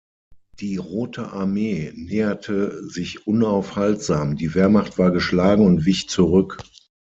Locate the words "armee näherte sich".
1.31-3.27